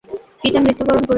পিতা 0.41 0.59
মৃত্যুবরণ 0.59 0.93
করেছেন। 0.93 1.09